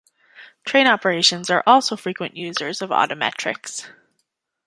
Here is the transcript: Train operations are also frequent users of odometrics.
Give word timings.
Train 0.65 0.87
operations 0.87 1.51
are 1.51 1.61
also 1.67 1.95
frequent 1.95 2.35
users 2.35 2.81
of 2.81 2.89
odometrics. 2.89 3.85